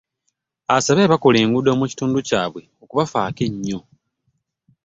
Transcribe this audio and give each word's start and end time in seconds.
Asabye 0.75 1.03
abakola 1.05 1.37
ku 1.41 1.47
nguudo 1.49 1.71
mu 1.79 1.85
kitundu 1.91 2.17
kyabwe 2.29 2.61
okubafaako 2.83 3.41
ennyo 3.47 3.79